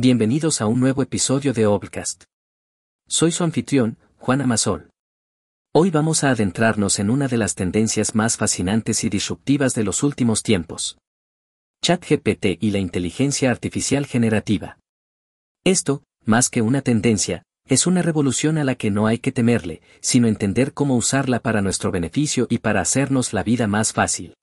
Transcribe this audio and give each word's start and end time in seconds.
Bienvenidos 0.00 0.60
a 0.60 0.68
un 0.68 0.78
nuevo 0.78 1.02
episodio 1.02 1.52
de 1.52 1.66
Obcast. 1.66 2.22
Soy 3.08 3.32
su 3.32 3.42
anfitrión, 3.42 3.98
Juan 4.18 4.40
Amazon. 4.40 4.90
Hoy 5.74 5.90
vamos 5.90 6.22
a 6.22 6.30
adentrarnos 6.30 7.00
en 7.00 7.10
una 7.10 7.26
de 7.26 7.36
las 7.36 7.56
tendencias 7.56 8.14
más 8.14 8.36
fascinantes 8.36 9.02
y 9.02 9.08
disruptivas 9.08 9.74
de 9.74 9.82
los 9.82 10.04
últimos 10.04 10.44
tiempos. 10.44 10.98
ChatGPT 11.82 12.58
y 12.60 12.70
la 12.70 12.78
inteligencia 12.78 13.50
artificial 13.50 14.06
generativa. 14.06 14.78
Esto, 15.64 16.04
más 16.24 16.48
que 16.48 16.62
una 16.62 16.80
tendencia, 16.82 17.42
es 17.66 17.88
una 17.88 18.00
revolución 18.00 18.56
a 18.58 18.62
la 18.62 18.76
que 18.76 18.92
no 18.92 19.08
hay 19.08 19.18
que 19.18 19.32
temerle, 19.32 19.82
sino 20.00 20.28
entender 20.28 20.74
cómo 20.74 20.94
usarla 20.94 21.40
para 21.40 21.60
nuestro 21.60 21.90
beneficio 21.90 22.46
y 22.48 22.58
para 22.58 22.82
hacernos 22.82 23.32
la 23.32 23.42
vida 23.42 23.66
más 23.66 23.92
fácil. 23.92 24.34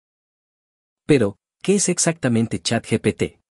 Pero, 1.05 1.37
¿qué 1.61 1.75
es 1.75 1.87
exactamente 1.87 2.59
ChatGPT? 2.59 3.44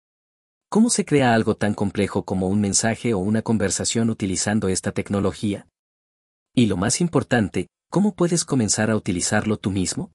¿Cómo 0.74 0.90
se 0.90 1.04
crea 1.04 1.34
algo 1.34 1.56
tan 1.56 1.74
complejo 1.74 2.24
como 2.24 2.48
un 2.48 2.62
mensaje 2.62 3.14
o 3.14 3.18
una 3.18 3.42
conversación 3.42 4.10
utilizando 4.10 4.70
esta 4.70 4.94
tecnología? 4.94 5.68
Y 6.56 6.68
lo 6.68 6.78
más 6.78 7.02
importante, 7.02 7.68
¿cómo 7.90 8.16
puedes 8.16 8.46
comenzar 8.46 8.90
a 8.90 8.96
utilizarlo 8.96 9.58
tú 9.58 9.70
mismo? 9.70 10.14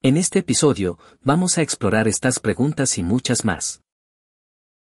En 0.00 0.16
este 0.16 0.38
episodio, 0.38 0.98
vamos 1.20 1.58
a 1.58 1.60
explorar 1.60 2.08
estas 2.08 2.40
preguntas 2.40 2.96
y 2.96 3.02
muchas 3.02 3.44
más. 3.44 3.82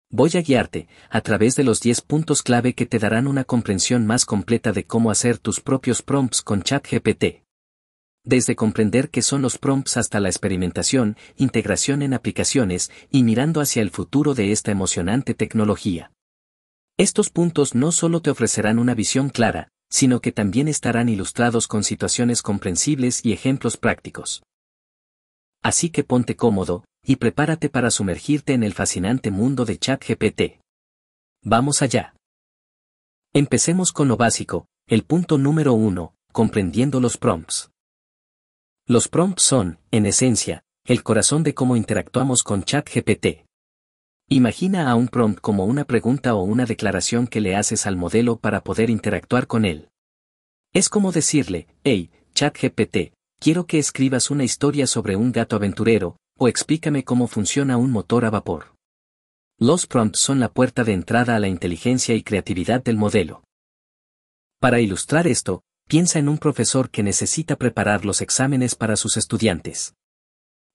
Voy 0.10 0.32
a 0.34 0.42
guiarte, 0.42 0.88
a 1.12 1.22
través 1.22 1.56
de 1.56 1.66
los 1.66 1.82
10 1.82 2.02
puntos 2.02 2.42
clave 2.42 2.74
que 2.74 2.88
te 2.88 2.98
darán 2.98 3.28
una 3.28 3.44
comprensión 3.44 4.08
más 4.08 4.26
completa 4.26 4.72
de 4.72 4.86
cómo 4.86 5.12
hacer 5.12 5.38
tus 5.38 5.60
propios 5.60 6.02
prompts 6.02 6.42
con 6.42 6.64
ChatGPT 6.64 7.44
desde 8.30 8.56
comprender 8.56 9.10
qué 9.10 9.24
son 9.24 9.42
los 9.42 9.58
prompts 9.58 9.98
hasta 9.98 10.20
la 10.20 10.30
experimentación, 10.30 11.18
integración 11.36 12.04
en 12.04 12.14
aplicaciones 12.14 12.92
y 13.10 13.24
mirando 13.24 13.60
hacia 13.60 13.82
el 13.82 13.90
futuro 13.90 14.36
de 14.36 14.52
esta 14.52 14.70
emocionante 14.70 15.34
tecnología. 15.34 16.12
Estos 16.96 17.32
puntos 17.32 17.74
no 17.74 17.92
solo 17.92 18.22
te 18.22 18.30
ofrecerán 18.30 18.78
una 18.78 18.94
visión 18.94 19.30
clara, 19.30 19.70
sino 19.90 20.22
que 20.22 20.32
también 20.32 20.68
estarán 20.68 21.10
ilustrados 21.10 21.68
con 21.68 21.84
situaciones 21.84 22.44
comprensibles 22.44 23.26
y 23.26 23.34
ejemplos 23.34 23.78
prácticos. 23.78 24.44
Así 25.64 25.90
que 25.90 26.04
ponte 26.04 26.36
cómodo, 26.36 26.86
y 27.04 27.16
prepárate 27.16 27.68
para 27.70 27.90
sumergirte 27.90 28.54
en 28.54 28.62
el 28.62 28.74
fascinante 28.74 29.32
mundo 29.32 29.66
de 29.66 29.80
ChatGPT. 29.80 30.60
Vamos 31.42 31.82
allá. 31.82 32.14
Empecemos 33.34 33.92
con 33.92 34.08
lo 34.08 34.18
básico, 34.18 34.68
el 34.86 35.04
punto 35.04 35.40
número 35.40 35.74
uno, 35.74 36.14
comprendiendo 36.32 37.00
los 37.00 37.18
prompts. 37.18 37.72
Los 38.92 39.08
prompts 39.08 39.44
son, 39.44 39.78
en 39.92 40.08
esencia, 40.08 40.64
el 40.84 41.04
corazón 41.04 41.44
de 41.44 41.54
cómo 41.54 41.76
interactuamos 41.76 42.42
con 42.42 42.64
ChatGPT. 42.64 43.46
Imagina 44.30 44.90
a 44.90 44.96
un 44.96 45.10
prompt 45.10 45.40
como 45.42 45.66
una 45.66 45.86
pregunta 45.86 46.34
o 46.34 46.42
una 46.42 46.66
declaración 46.66 47.28
que 47.28 47.40
le 47.40 47.56
haces 47.56 47.86
al 47.86 47.98
modelo 47.98 48.40
para 48.40 48.64
poder 48.64 48.90
interactuar 48.90 49.46
con 49.46 49.66
él. 49.66 49.90
Es 50.74 50.90
como 50.90 51.12
decirle, 51.12 51.68
hey, 51.84 52.10
ChatGPT, 52.34 53.14
quiero 53.40 53.68
que 53.68 53.78
escribas 53.78 54.32
una 54.32 54.44
historia 54.44 54.88
sobre 54.88 55.16
un 55.16 55.32
gato 55.32 55.56
aventurero, 55.56 56.18
o 56.40 56.48
explícame 56.48 57.04
cómo 57.04 57.28
funciona 57.28 57.78
un 57.78 57.92
motor 57.92 58.26
a 58.26 58.32
vapor. 58.32 58.74
Los 59.60 59.86
prompts 59.86 60.18
son 60.18 60.40
la 60.40 60.50
puerta 60.50 60.84
de 60.84 60.94
entrada 60.94 61.36
a 61.36 61.40
la 61.40 61.48
inteligencia 61.48 62.16
y 62.16 62.24
creatividad 62.24 62.84
del 62.84 62.98
modelo. 62.98 63.44
Para 64.60 64.80
ilustrar 64.80 65.28
esto, 65.28 65.62
piensa 65.90 66.20
en 66.20 66.30
un 66.30 66.38
profesor 66.38 66.92
que 66.92 67.02
necesita 67.02 67.56
preparar 67.56 68.06
los 68.06 68.22
exámenes 68.22 68.76
para 68.76 68.96
sus 68.96 69.18
estudiantes. 69.18 69.96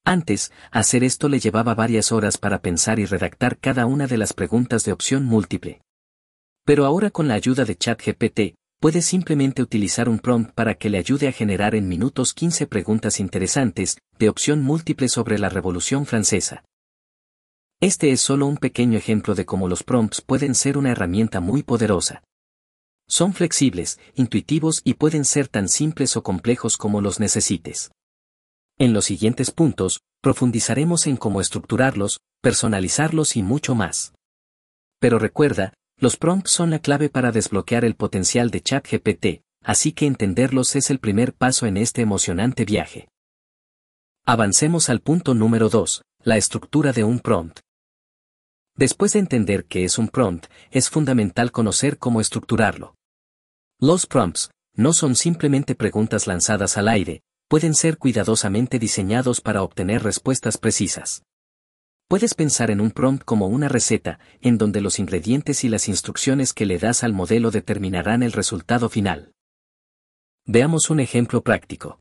Antes, 0.04 0.50
hacer 0.72 1.04
esto 1.04 1.28
le 1.28 1.38
llevaba 1.38 1.76
varias 1.76 2.10
horas 2.10 2.36
para 2.36 2.60
pensar 2.60 2.98
y 2.98 3.04
redactar 3.04 3.56
cada 3.58 3.86
una 3.86 4.08
de 4.08 4.18
las 4.18 4.32
preguntas 4.32 4.84
de 4.84 4.90
opción 4.90 5.24
múltiple. 5.24 5.82
Pero 6.64 6.84
ahora 6.84 7.10
con 7.10 7.28
la 7.28 7.34
ayuda 7.34 7.64
de 7.64 7.76
ChatGPT, 7.76 8.56
puede 8.80 9.02
simplemente 9.02 9.62
utilizar 9.62 10.08
un 10.08 10.18
prompt 10.18 10.52
para 10.52 10.74
que 10.74 10.90
le 10.90 10.98
ayude 10.98 11.28
a 11.28 11.32
generar 11.32 11.76
en 11.76 11.86
minutos 11.86 12.34
15 12.34 12.66
preguntas 12.66 13.20
interesantes, 13.20 13.98
de 14.18 14.28
opción 14.28 14.62
múltiple 14.62 15.08
sobre 15.08 15.38
la 15.38 15.48
Revolución 15.48 16.06
Francesa. 16.06 16.64
Este 17.80 18.10
es 18.10 18.20
solo 18.20 18.46
un 18.46 18.56
pequeño 18.56 18.98
ejemplo 18.98 19.36
de 19.36 19.46
cómo 19.46 19.68
los 19.68 19.84
prompts 19.84 20.22
pueden 20.22 20.56
ser 20.56 20.76
una 20.76 20.90
herramienta 20.90 21.38
muy 21.38 21.62
poderosa. 21.62 22.24
Son 23.06 23.34
flexibles, 23.34 23.98
intuitivos 24.14 24.80
y 24.84 24.94
pueden 24.94 25.24
ser 25.24 25.48
tan 25.48 25.68
simples 25.68 26.16
o 26.16 26.22
complejos 26.22 26.76
como 26.76 27.00
los 27.00 27.20
necesites. 27.20 27.90
En 28.78 28.92
los 28.92 29.04
siguientes 29.04 29.50
puntos, 29.50 30.00
profundizaremos 30.20 31.06
en 31.06 31.16
cómo 31.16 31.40
estructurarlos, 31.40 32.20
personalizarlos 32.40 33.36
y 33.36 33.42
mucho 33.42 33.74
más. 33.74 34.14
Pero 34.98 35.18
recuerda, 35.18 35.74
los 35.98 36.16
prompts 36.16 36.50
son 36.50 36.70
la 36.70 36.78
clave 36.78 37.08
para 37.08 37.30
desbloquear 37.30 37.84
el 37.84 37.94
potencial 37.94 38.50
de 38.50 38.62
ChatGPT, 38.62 39.42
así 39.62 39.92
que 39.92 40.06
entenderlos 40.06 40.74
es 40.76 40.90
el 40.90 40.98
primer 40.98 41.34
paso 41.34 41.66
en 41.66 41.76
este 41.76 42.02
emocionante 42.02 42.64
viaje. 42.64 43.08
Avancemos 44.26 44.88
al 44.88 45.00
punto 45.00 45.34
número 45.34 45.68
2, 45.68 46.02
la 46.24 46.36
estructura 46.36 46.92
de 46.92 47.04
un 47.04 47.20
prompt. 47.20 47.60
Después 48.76 49.12
de 49.12 49.20
entender 49.20 49.66
qué 49.66 49.84
es 49.84 49.98
un 49.98 50.08
prompt, 50.08 50.46
es 50.72 50.90
fundamental 50.90 51.52
conocer 51.52 51.98
cómo 51.98 52.20
estructurarlo. 52.20 52.96
Los 53.78 54.06
prompts, 54.06 54.50
no 54.74 54.92
son 54.92 55.14
simplemente 55.14 55.76
preguntas 55.76 56.26
lanzadas 56.26 56.76
al 56.76 56.88
aire, 56.88 57.22
pueden 57.48 57.74
ser 57.74 57.98
cuidadosamente 57.98 58.80
diseñados 58.80 59.40
para 59.40 59.62
obtener 59.62 60.02
respuestas 60.02 60.58
precisas. 60.58 61.22
Puedes 62.08 62.34
pensar 62.34 62.70
en 62.72 62.80
un 62.80 62.90
prompt 62.90 63.24
como 63.24 63.46
una 63.46 63.68
receta, 63.68 64.18
en 64.40 64.58
donde 64.58 64.80
los 64.80 64.98
ingredientes 64.98 65.62
y 65.62 65.68
las 65.68 65.88
instrucciones 65.88 66.52
que 66.52 66.66
le 66.66 66.78
das 66.78 67.04
al 67.04 67.12
modelo 67.12 67.52
determinarán 67.52 68.22
el 68.24 68.32
resultado 68.32 68.88
final. 68.88 69.32
Veamos 70.46 70.90
un 70.90 71.00
ejemplo 71.00 71.42
práctico. 71.42 72.00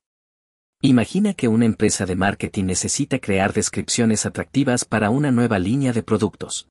Imagina 0.85 1.33
que 1.33 1.47
una 1.47 1.63
empresa 1.63 2.05
de 2.05 2.17
marketing 2.17 2.65
necesita 2.65 3.17
crear 3.19 3.53
descripciones 3.53 4.25
atractivas 4.25 4.83
para 4.83 5.11
una 5.11 5.31
nueva 5.31 5.57
línea 5.57 5.93
de 5.93 6.03
productos. 6.03 6.67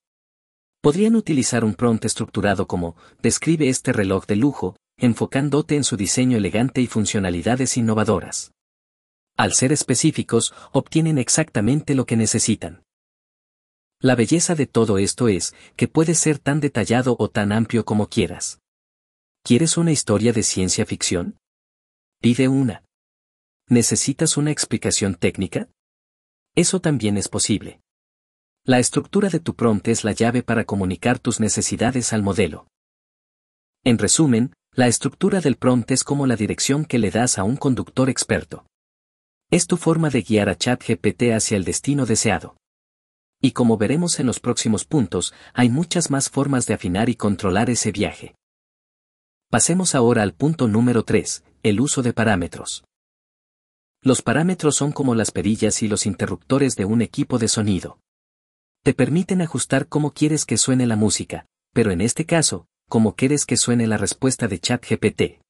Podrían 0.82 1.16
utilizar 1.16 1.64
un 1.64 1.72
prompt 1.72 2.04
estructurado 2.04 2.66
como, 2.66 2.94
describe 3.22 3.70
este 3.70 3.90
reloj 3.90 4.26
de 4.26 4.36
lujo, 4.36 4.76
enfocándote 4.98 5.76
en 5.76 5.84
su 5.84 5.96
diseño 5.96 6.36
elegante 6.36 6.82
y 6.82 6.88
funcionalidades 6.88 7.78
innovadoras. 7.78 8.52
Al 9.38 9.54
ser 9.54 9.72
específicos, 9.72 10.52
obtienen 10.72 11.16
exactamente 11.16 11.94
lo 11.94 12.04
que 12.04 12.18
necesitan. 12.18 12.82
La 13.98 14.14
belleza 14.14 14.54
de 14.54 14.66
todo 14.66 14.98
esto 14.98 15.28
es, 15.28 15.54
que 15.74 15.88
puede 15.88 16.14
ser 16.14 16.38
tan 16.38 16.60
detallado 16.60 17.16
o 17.18 17.30
tan 17.30 17.50
amplio 17.50 17.86
como 17.86 18.10
quieras. 18.10 18.60
¿Quieres 19.42 19.78
una 19.78 19.90
historia 19.90 20.34
de 20.34 20.42
ciencia 20.42 20.84
ficción? 20.84 21.38
Pide 22.20 22.48
una. 22.48 22.84
¿Necesitas 23.72 24.36
una 24.36 24.50
explicación 24.50 25.14
técnica? 25.14 25.70
Eso 26.54 26.82
también 26.82 27.16
es 27.16 27.28
posible. 27.28 27.80
La 28.66 28.78
estructura 28.78 29.30
de 29.30 29.40
tu 29.40 29.54
prompt 29.54 29.88
es 29.88 30.04
la 30.04 30.12
llave 30.12 30.42
para 30.42 30.66
comunicar 30.66 31.18
tus 31.18 31.40
necesidades 31.40 32.12
al 32.12 32.22
modelo. 32.22 32.66
En 33.82 33.96
resumen, 33.96 34.52
la 34.72 34.88
estructura 34.88 35.40
del 35.40 35.56
prompt 35.56 35.90
es 35.90 36.04
como 36.04 36.26
la 36.26 36.36
dirección 36.36 36.84
que 36.84 36.98
le 36.98 37.10
das 37.10 37.38
a 37.38 37.44
un 37.44 37.56
conductor 37.56 38.10
experto. 38.10 38.66
Es 39.50 39.66
tu 39.66 39.78
forma 39.78 40.10
de 40.10 40.20
guiar 40.20 40.50
a 40.50 40.56
ChatGPT 40.58 41.32
hacia 41.34 41.56
el 41.56 41.64
destino 41.64 42.04
deseado. 42.04 42.58
Y 43.40 43.52
como 43.52 43.78
veremos 43.78 44.20
en 44.20 44.26
los 44.26 44.38
próximos 44.38 44.84
puntos, 44.84 45.32
hay 45.54 45.70
muchas 45.70 46.10
más 46.10 46.28
formas 46.28 46.66
de 46.66 46.74
afinar 46.74 47.08
y 47.08 47.14
controlar 47.14 47.70
ese 47.70 47.90
viaje. 47.90 48.34
Pasemos 49.48 49.94
ahora 49.94 50.22
al 50.24 50.34
punto 50.34 50.68
número 50.68 51.04
3, 51.04 51.42
el 51.62 51.80
uso 51.80 52.02
de 52.02 52.12
parámetros. 52.12 52.84
Los 54.04 54.20
parámetros 54.20 54.74
son 54.74 54.90
como 54.90 55.14
las 55.14 55.30
perillas 55.30 55.80
y 55.80 55.86
los 55.86 56.06
interruptores 56.06 56.74
de 56.74 56.84
un 56.84 57.02
equipo 57.02 57.38
de 57.38 57.46
sonido. 57.46 58.00
Te 58.82 58.94
permiten 58.94 59.40
ajustar 59.40 59.86
cómo 59.86 60.12
quieres 60.12 60.44
que 60.44 60.56
suene 60.56 60.86
la 60.86 60.96
música, 60.96 61.46
pero 61.72 61.92
en 61.92 62.00
este 62.00 62.26
caso, 62.26 62.66
cómo 62.88 63.14
quieres 63.14 63.46
que 63.46 63.56
suene 63.56 63.86
la 63.86 63.98
respuesta 63.98 64.48
de 64.48 64.58
ChatGPT. 64.58 65.40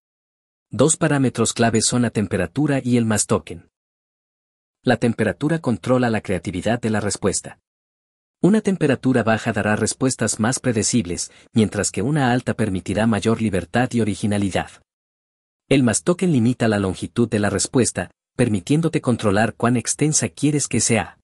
Dos 0.70 0.98
parámetros 0.98 1.54
claves 1.54 1.86
son 1.86 2.02
la 2.02 2.10
temperatura 2.10 2.82
y 2.84 2.98
el 2.98 3.06
mass 3.06 3.26
token. 3.26 3.70
La 4.84 4.98
temperatura 4.98 5.60
controla 5.60 6.10
la 6.10 6.20
creatividad 6.20 6.78
de 6.78 6.90
la 6.90 7.00
respuesta. 7.00 7.58
Una 8.42 8.60
temperatura 8.60 9.22
baja 9.22 9.54
dará 9.54 9.76
respuestas 9.76 10.40
más 10.40 10.58
predecibles, 10.60 11.30
mientras 11.54 11.90
que 11.90 12.02
una 12.02 12.32
alta 12.32 12.52
permitirá 12.52 13.06
mayor 13.06 13.40
libertad 13.40 13.88
y 13.92 14.02
originalidad. 14.02 14.70
El 15.70 15.84
mass 15.84 16.02
token 16.02 16.32
limita 16.32 16.68
la 16.68 16.78
longitud 16.78 17.30
de 17.30 17.38
la 17.38 17.48
respuesta, 17.48 18.10
permitiéndote 18.36 19.00
controlar 19.00 19.54
cuán 19.54 19.76
extensa 19.76 20.28
quieres 20.28 20.68
que 20.68 20.80
sea. 20.80 21.18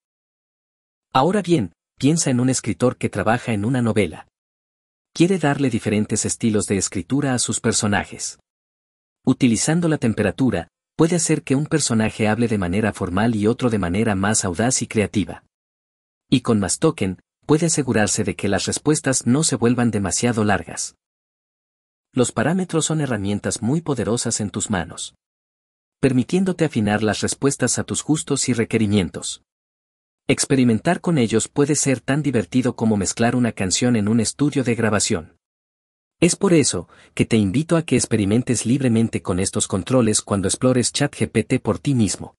Ahora 1.13 1.43
bien, 1.43 1.73
piensa 1.99 2.31
en 2.31 2.41
un 2.41 2.49
escritor 2.49 2.97
que 2.97 3.09
trabaja 3.09 3.53
en 3.53 3.65
una 3.65 3.83
novela. 3.83 4.29
Quiere 5.13 5.39
darle 5.39 5.71
diferentes 5.71 6.25
estilos 6.25 6.67
de 6.67 6.77
escritura 6.77 7.35
a 7.35 7.39
sus 7.39 7.61
personajes. 7.61 8.39
Utilizando 9.25 9.89
la 9.89 9.99
temperatura, 9.99 10.69
puede 10.97 11.17
hacer 11.17 11.43
que 11.43 11.55
un 11.55 11.67
personaje 11.67 12.29
hable 12.29 12.49
de 12.49 12.59
manera 12.59 12.93
formal 12.93 13.35
y 13.35 13.47
otro 13.47 13.71
de 13.71 13.79
manera 13.79 14.15
más 14.15 14.45
audaz 14.45 14.83
y 14.83 14.87
creativa. 14.87 15.45
Y 16.31 16.43
con 16.43 16.61
más 16.61 16.79
token, 16.79 17.21
puede 17.47 17.67
asegurarse 17.67 18.25
de 18.25 18.37
que 18.37 18.49
las 18.49 18.67
respuestas 18.67 19.27
no 19.27 19.43
se 19.43 19.57
vuelvan 19.57 19.91
demasiado 19.91 20.45
largas. 20.45 20.97
Los 22.13 22.33
parámetros 22.33 22.87
son 22.87 23.01
herramientas 23.01 23.63
muy 23.63 23.81
poderosas 23.81 24.41
en 24.41 24.51
tus 24.51 24.71
manos, 24.71 25.15
permitiéndote 26.01 26.65
afinar 26.65 27.03
las 27.03 27.21
respuestas 27.21 27.79
a 27.79 27.85
tus 27.85 28.05
gustos 28.05 28.49
y 28.49 28.53
requerimientos. 28.53 29.43
Experimentar 30.29 31.01
con 31.01 31.19
ellos 31.19 31.49
puede 31.49 31.75
ser 31.75 32.01
tan 32.01 32.23
divertido 32.23 32.77
como 32.77 32.97
mezclar 32.97 33.35
una 33.35 33.53
canción 33.53 33.97
en 33.97 34.09
un 34.09 34.21
estudio 34.21 34.63
de 34.63 34.75
grabación. 34.75 35.37
Es 36.21 36.37
por 36.37 36.53
eso 36.53 36.89
que 37.15 37.25
te 37.25 37.37
invito 37.37 37.77
a 37.77 37.83
que 37.83 37.97
experimentes 37.97 38.67
libremente 38.67 39.23
con 39.23 39.41
estos 39.41 39.67
controles 39.67 40.21
cuando 40.21 40.49
explores 40.49 40.93
ChatGPT 40.93 41.61
por 41.63 41.79
ti 41.79 41.95
mismo. 41.95 42.35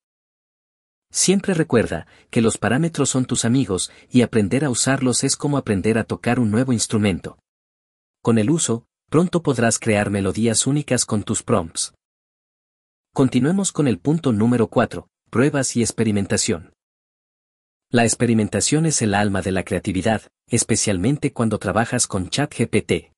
Siempre 1.11 1.53
recuerda 1.53 2.05
que 2.29 2.41
los 2.41 2.57
parámetros 2.57 3.09
son 3.09 3.25
tus 3.25 3.43
amigos 3.43 3.91
y 4.11 4.21
aprender 4.21 4.63
a 4.63 4.69
usarlos 4.69 5.23
es 5.23 5.35
como 5.35 5.57
aprender 5.57 5.97
a 5.97 6.03
tocar 6.03 6.39
un 6.39 6.51
nuevo 6.51 6.71
instrumento. 6.71 7.39
Con 8.21 8.37
el 8.37 8.51
uso, 8.51 8.85
pronto 9.09 9.41
podrás 9.41 9.79
crear 9.79 10.11
melodías 10.11 10.67
únicas 10.67 11.05
con 11.05 11.23
tus 11.23 11.41
prompts. 11.41 11.93
Continuemos 13.13 13.71
con 13.71 13.87
el 13.87 13.99
punto 13.99 14.31
número 14.31 14.67
4, 14.67 15.09
pruebas 15.29 15.75
y 15.75 15.81
experimentación. 15.81 16.73
La 17.89 18.03
experimentación 18.03 18.85
es 18.85 19.01
el 19.01 19.15
alma 19.15 19.41
de 19.41 19.51
la 19.51 19.63
creatividad, 19.63 20.21
especialmente 20.47 21.33
cuando 21.33 21.57
trabajas 21.57 22.05
con 22.05 22.29
ChatGPT. 22.29 23.11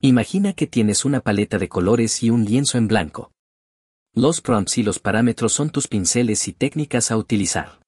Imagina 0.00 0.52
que 0.52 0.66
tienes 0.66 1.04
una 1.04 1.20
paleta 1.20 1.58
de 1.58 1.68
colores 1.68 2.22
y 2.24 2.30
un 2.30 2.44
lienzo 2.44 2.76
en 2.76 2.88
blanco. 2.88 3.30
Los 4.14 4.40
prompts 4.40 4.78
y 4.78 4.82
los 4.82 4.98
parámetros 4.98 5.52
son 5.52 5.70
tus 5.70 5.86
pinceles 5.86 6.46
y 6.48 6.52
técnicas 6.52 7.10
a 7.10 7.16
utilizar. 7.16 7.80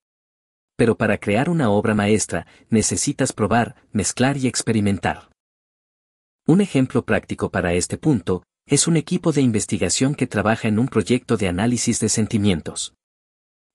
Pero 0.77 0.97
para 0.97 1.19
crear 1.19 1.51
una 1.51 1.71
obra 1.71 1.95
maestra, 1.95 2.47
necesitas 2.71 3.33
probar, 3.33 3.75
mezclar 3.91 4.37
y 4.37 4.47
experimentar. 4.47 5.29
Un 6.47 6.61
ejemplo 6.61 7.05
práctico 7.05 7.51
para 7.51 7.75
este 7.75 7.99
punto, 7.99 8.45
es 8.69 8.89
un 8.89 8.97
equipo 8.97 9.31
de 9.31 9.43
investigación 9.43 10.17
que 10.17 10.27
trabaja 10.27 10.67
en 10.67 10.81
un 10.81 10.89
proyecto 10.89 11.37
de 11.37 11.47
análisis 11.47 12.01
de 12.01 12.09
sentimientos. 12.09 12.95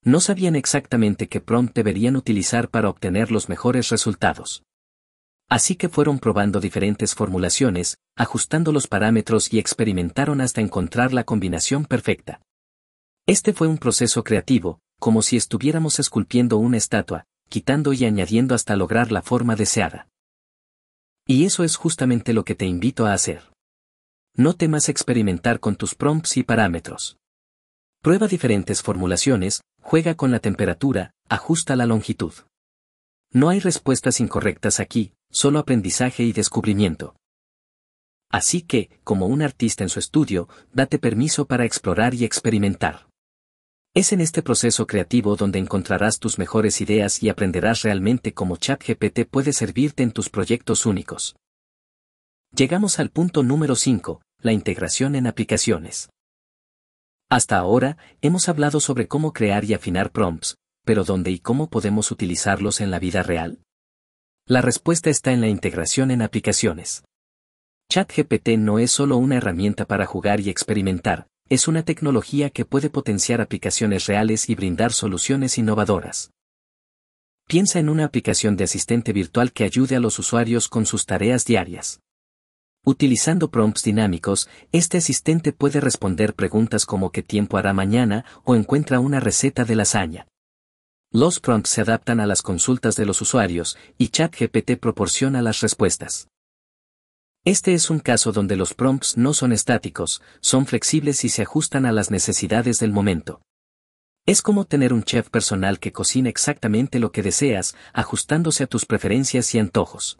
No 0.03 0.19
sabían 0.19 0.57
exactamente 0.57 1.29
qué 1.29 1.39
prompt 1.39 1.73
deberían 1.73 2.17
utilizar 2.17 2.69
para 2.69 2.89
obtener 2.89 3.31
los 3.31 3.47
mejores 3.47 3.88
resultados. 3.88 4.63
Así 5.49 5.75
que 5.75 5.88
fueron 5.88 6.19
probando 6.19 6.59
diferentes 6.59 7.15
formulaciones, 7.15 7.99
ajustando 8.17 8.73
los 8.73 8.88
parámetros 8.88 9.53
y 9.53 9.59
experimentaron 9.59 10.41
hasta 10.41 10.59
encontrar 10.59 11.13
la 11.13 11.23
combinación 11.23 11.85
perfecta. 11.85 12.41
Este 13.27 13.53
fue 13.53 13.67
un 13.67 13.77
proceso 13.77 14.25
creativo, 14.25 14.79
como 14.99 15.21
si 15.21 15.38
estuviéramos 15.38 15.99
esculpiendo 15.99 16.57
una 16.57 16.77
estatua, 16.77 17.23
quitando 17.47 17.93
y 17.93 18.03
añadiendo 18.03 18.55
hasta 18.55 18.75
lograr 18.75 19.11
la 19.11 19.21
forma 19.21 19.55
deseada. 19.55 20.09
Y 21.25 21.45
eso 21.45 21.63
es 21.63 21.77
justamente 21.77 22.33
lo 22.33 22.43
que 22.43 22.55
te 22.55 22.65
invito 22.65 23.05
a 23.05 23.13
hacer. 23.13 23.50
No 24.35 24.53
temas 24.53 24.87
experimentar 24.87 25.59
con 25.59 25.75
tus 25.75 25.93
prompts 25.93 26.37
y 26.37 26.43
parámetros. 26.43 27.17
Prueba 28.01 28.27
diferentes 28.27 28.81
formulaciones, 28.81 29.61
juega 29.81 30.15
con 30.15 30.31
la 30.31 30.39
temperatura, 30.39 31.11
ajusta 31.27 31.75
la 31.75 31.85
longitud. 31.85 32.33
No 33.33 33.49
hay 33.49 33.59
respuestas 33.59 34.21
incorrectas 34.21 34.79
aquí, 34.79 35.13
solo 35.29 35.59
aprendizaje 35.59 36.23
y 36.23 36.31
descubrimiento. 36.31 37.15
Así 38.29 38.61
que, 38.61 38.89
como 39.03 39.27
un 39.27 39.41
artista 39.41 39.83
en 39.83 39.89
su 39.89 39.99
estudio, 39.99 40.47
date 40.71 40.97
permiso 40.97 41.45
para 41.45 41.65
explorar 41.65 42.13
y 42.13 42.23
experimentar. 42.23 43.09
Es 43.93 44.13
en 44.13 44.21
este 44.21 44.41
proceso 44.41 44.87
creativo 44.87 45.35
donde 45.35 45.59
encontrarás 45.59 46.19
tus 46.19 46.39
mejores 46.39 46.79
ideas 46.79 47.21
y 47.21 47.27
aprenderás 47.27 47.81
realmente 47.81 48.33
cómo 48.33 48.55
ChatGPT 48.55 49.25
puede 49.29 49.51
servirte 49.51 50.03
en 50.03 50.13
tus 50.13 50.29
proyectos 50.29 50.85
únicos. 50.85 51.35
Llegamos 52.53 53.00
al 53.00 53.12
punto 53.12 53.44
número 53.44 53.75
5, 53.75 54.21
la 54.42 54.51
integración 54.51 55.15
en 55.15 55.25
aplicaciones. 55.25 56.09
Hasta 57.30 57.57
ahora, 57.57 57.98
hemos 58.19 58.50
hablado 58.50 58.81
sobre 58.81 59.07
cómo 59.07 59.31
crear 59.31 59.63
y 59.63 59.74
afinar 59.74 60.12
prompts, 60.12 60.57
pero 60.83 61.06
¿dónde 61.06 61.31
y 61.31 61.39
cómo 61.39 61.69
podemos 61.69 62.12
utilizarlos 62.12 62.81
en 62.81 62.92
la 62.92 63.00
vida 63.00 63.24
real? 63.24 63.63
La 64.45 64.62
respuesta 64.62 65.09
está 65.09 65.31
en 65.31 65.39
la 65.39 65.48
integración 65.48 66.12
en 66.12 66.21
aplicaciones. 66.21 67.06
ChatGPT 67.89 68.57
no 68.57 68.80
es 68.80 68.92
solo 68.92 69.15
una 69.15 69.38
herramienta 69.38 69.86
para 69.86 70.06
jugar 70.06 70.42
y 70.42 70.50
experimentar, 70.50 71.27
es 71.48 71.69
una 71.69 71.83
tecnología 71.83 72.50
que 72.50 72.65
puede 72.65 72.89
potenciar 72.89 73.39
aplicaciones 73.39 74.07
reales 74.07 74.50
y 74.50 74.56
brindar 74.56 74.92
soluciones 74.92 75.57
innovadoras. 75.57 76.31
Piensa 77.48 77.80
en 77.80 77.88
una 77.88 78.03
aplicación 78.03 78.57
de 78.57 78.65
asistente 78.65 79.13
virtual 79.13 79.53
que 79.53 79.63
ayude 79.63 79.95
a 79.95 80.01
los 80.01 80.19
usuarios 80.19 80.68
con 80.68 80.86
sus 80.86 81.06
tareas 81.06 81.45
diarias. 81.45 82.01
Utilizando 82.83 83.51
prompts 83.51 83.83
dinámicos, 83.83 84.49
este 84.71 84.97
asistente 84.97 85.53
puede 85.53 85.79
responder 85.79 86.33
preguntas 86.33 86.87
como 86.87 87.11
qué 87.11 87.21
tiempo 87.21 87.57
hará 87.57 87.73
mañana 87.73 88.25
o 88.43 88.55
encuentra 88.55 88.99
una 88.99 89.19
receta 89.19 89.65
de 89.65 89.75
lasaña. 89.75 90.27
Los 91.11 91.39
prompts 91.39 91.69
se 91.69 91.81
adaptan 91.81 92.19
a 92.19 92.25
las 92.25 92.41
consultas 92.41 92.95
de 92.95 93.05
los 93.05 93.21
usuarios 93.21 93.77
y 93.99 94.07
ChatGPT 94.07 94.77
proporciona 94.79 95.43
las 95.43 95.59
respuestas. 95.59 96.27
Este 97.45 97.75
es 97.75 97.91
un 97.91 97.99
caso 97.99 98.31
donde 98.31 98.55
los 98.55 98.73
prompts 98.73 99.15
no 99.15 99.33
son 99.33 99.51
estáticos, 99.51 100.23
son 100.39 100.65
flexibles 100.65 101.23
y 101.23 101.29
se 101.29 101.43
ajustan 101.43 101.85
a 101.85 101.91
las 101.91 102.09
necesidades 102.09 102.79
del 102.79 102.91
momento. 102.91 103.41
Es 104.25 104.41
como 104.41 104.65
tener 104.65 104.91
un 104.91 105.03
chef 105.03 105.29
personal 105.29 105.79
que 105.79 105.91
cocina 105.91 106.29
exactamente 106.29 106.97
lo 106.97 107.11
que 107.11 107.21
deseas, 107.21 107.75
ajustándose 107.93 108.63
a 108.63 108.67
tus 108.67 108.85
preferencias 108.85 109.53
y 109.53 109.59
antojos. 109.59 110.17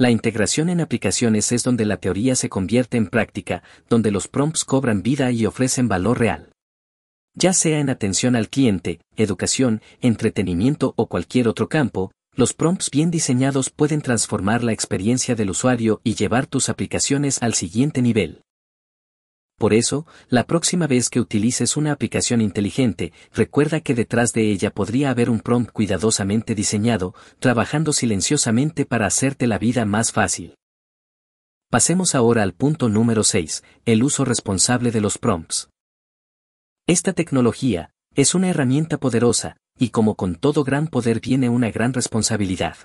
La 0.00 0.10
integración 0.10 0.70
en 0.70 0.80
aplicaciones 0.80 1.52
es 1.52 1.62
donde 1.62 1.84
la 1.84 1.98
teoría 1.98 2.34
se 2.34 2.48
convierte 2.48 2.96
en 2.96 3.08
práctica, 3.08 3.62
donde 3.90 4.10
los 4.10 4.28
prompts 4.28 4.64
cobran 4.64 5.02
vida 5.02 5.30
y 5.30 5.44
ofrecen 5.44 5.88
valor 5.88 6.18
real. 6.18 6.54
Ya 7.34 7.52
sea 7.52 7.80
en 7.80 7.90
atención 7.90 8.34
al 8.34 8.48
cliente, 8.48 9.00
educación, 9.16 9.82
entretenimiento 10.00 10.94
o 10.96 11.06
cualquier 11.06 11.48
otro 11.48 11.68
campo, 11.68 12.12
los 12.34 12.54
prompts 12.54 12.88
bien 12.90 13.10
diseñados 13.10 13.68
pueden 13.68 14.00
transformar 14.00 14.64
la 14.64 14.72
experiencia 14.72 15.34
del 15.34 15.50
usuario 15.50 16.00
y 16.02 16.14
llevar 16.14 16.46
tus 16.46 16.70
aplicaciones 16.70 17.42
al 17.42 17.52
siguiente 17.52 18.00
nivel. 18.00 18.40
Por 19.60 19.74
eso, 19.74 20.06
la 20.30 20.44
próxima 20.44 20.86
vez 20.86 21.10
que 21.10 21.20
utilices 21.20 21.76
una 21.76 21.92
aplicación 21.92 22.40
inteligente, 22.40 23.12
recuerda 23.34 23.82
que 23.82 23.94
detrás 23.94 24.32
de 24.32 24.50
ella 24.50 24.70
podría 24.70 25.10
haber 25.10 25.28
un 25.28 25.40
prompt 25.40 25.70
cuidadosamente 25.70 26.54
diseñado, 26.54 27.14
trabajando 27.40 27.92
silenciosamente 27.92 28.86
para 28.86 29.04
hacerte 29.04 29.46
la 29.46 29.58
vida 29.58 29.84
más 29.84 30.12
fácil. 30.12 30.54
Pasemos 31.68 32.14
ahora 32.14 32.42
al 32.42 32.54
punto 32.54 32.88
número 32.88 33.22
6, 33.22 33.62
el 33.84 34.02
uso 34.02 34.24
responsable 34.24 34.92
de 34.92 35.02
los 35.02 35.18
prompts. 35.18 35.68
Esta 36.86 37.12
tecnología, 37.12 37.90
es 38.14 38.34
una 38.34 38.48
herramienta 38.48 38.96
poderosa, 38.96 39.58
y 39.78 39.90
como 39.90 40.14
con 40.14 40.36
todo 40.36 40.64
gran 40.64 40.88
poder 40.88 41.20
viene 41.20 41.50
una 41.50 41.70
gran 41.70 41.92
responsabilidad. 41.92 42.78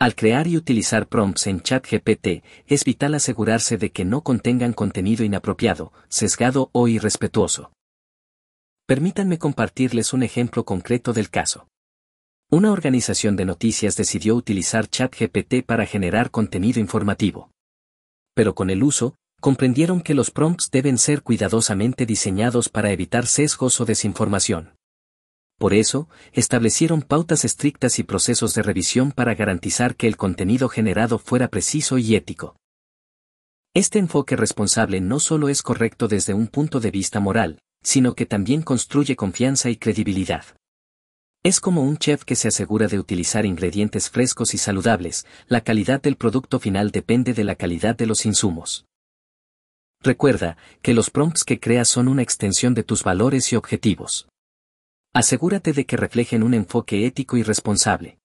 Al 0.00 0.16
crear 0.16 0.46
y 0.48 0.56
utilizar 0.56 1.06
prompts 1.08 1.46
en 1.46 1.60
ChatGPT, 1.60 2.42
es 2.66 2.84
vital 2.84 3.14
asegurarse 3.14 3.78
de 3.78 3.92
que 3.92 4.04
no 4.04 4.22
contengan 4.22 4.72
contenido 4.72 5.24
inapropiado, 5.24 5.92
sesgado 6.08 6.68
o 6.72 6.88
irrespetuoso. 6.88 7.72
Permítanme 8.86 9.38
compartirles 9.38 10.12
un 10.12 10.22
ejemplo 10.24 10.64
concreto 10.64 11.12
del 11.12 11.30
caso. 11.30 11.68
Una 12.50 12.72
organización 12.72 13.36
de 13.36 13.44
noticias 13.44 13.96
decidió 13.96 14.34
utilizar 14.34 14.88
ChatGPT 14.88 15.64
para 15.64 15.86
generar 15.86 16.30
contenido 16.30 16.80
informativo. 16.80 17.50
Pero 18.34 18.54
con 18.54 18.70
el 18.70 18.82
uso, 18.82 19.14
comprendieron 19.40 20.00
que 20.00 20.14
los 20.14 20.30
prompts 20.30 20.70
deben 20.70 20.98
ser 20.98 21.22
cuidadosamente 21.22 22.04
diseñados 22.04 22.68
para 22.68 22.90
evitar 22.90 23.26
sesgos 23.26 23.80
o 23.80 23.84
desinformación. 23.84 24.74
Por 25.58 25.74
eso, 25.74 26.08
establecieron 26.32 27.02
pautas 27.02 27.44
estrictas 27.44 27.98
y 27.98 28.02
procesos 28.02 28.54
de 28.54 28.62
revisión 28.62 29.12
para 29.12 29.34
garantizar 29.34 29.96
que 29.96 30.08
el 30.08 30.16
contenido 30.16 30.68
generado 30.68 31.18
fuera 31.18 31.48
preciso 31.48 31.98
y 31.98 32.16
ético. 32.16 32.56
Este 33.72 33.98
enfoque 33.98 34.36
responsable 34.36 35.00
no 35.00 35.18
solo 35.20 35.48
es 35.48 35.62
correcto 35.62 36.06
desde 36.06 36.34
un 36.34 36.46
punto 36.46 36.80
de 36.80 36.90
vista 36.90 37.18
moral, 37.20 37.58
sino 37.82 38.14
que 38.14 38.26
también 38.26 38.62
construye 38.62 39.16
confianza 39.16 39.70
y 39.70 39.76
credibilidad. 39.76 40.44
Es 41.42 41.60
como 41.60 41.82
un 41.82 41.98
chef 41.98 42.24
que 42.24 42.36
se 42.36 42.48
asegura 42.48 42.86
de 42.86 42.98
utilizar 42.98 43.44
ingredientes 43.44 44.08
frescos 44.08 44.54
y 44.54 44.58
saludables, 44.58 45.26
la 45.46 45.60
calidad 45.60 46.00
del 46.00 46.16
producto 46.16 46.58
final 46.58 46.90
depende 46.90 47.34
de 47.34 47.44
la 47.44 47.54
calidad 47.54 47.96
de 47.96 48.06
los 48.06 48.24
insumos. 48.24 48.86
Recuerda 50.00 50.56
que 50.80 50.94
los 50.94 51.10
prompts 51.10 51.44
que 51.44 51.60
creas 51.60 51.88
son 51.88 52.08
una 52.08 52.22
extensión 52.22 52.74
de 52.74 52.82
tus 52.82 53.02
valores 53.02 53.52
y 53.52 53.56
objetivos. 53.56 54.26
Asegúrate 55.14 55.72
de 55.72 55.86
que 55.86 55.96
reflejen 55.96 56.42
un 56.42 56.54
enfoque 56.54 57.06
ético 57.06 57.36
y 57.36 57.44
responsable. 57.44 58.18